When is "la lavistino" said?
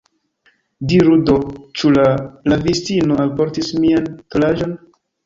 1.97-3.19